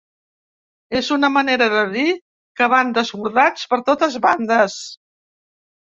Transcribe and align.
És 0.99 1.09
una 1.15 1.29
manera 1.33 1.67
de 1.75 1.83
dir 1.91 2.07
que 2.61 2.71
van 2.75 2.95
desbordats 2.99 3.69
per 3.75 3.83
totes 3.91 4.19
bandes. 4.25 4.79